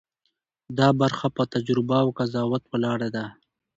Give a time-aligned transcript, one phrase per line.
[0.77, 3.25] دا برخه په تجربه او قضاوت ولاړه ده.